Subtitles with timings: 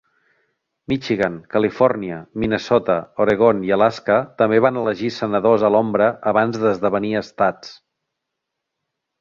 [0.91, 7.77] Michigan, Califòrnia, Minnesota, Oregon i Alaska també van elegir senadors a l'ombra abans d'esdevenir estats.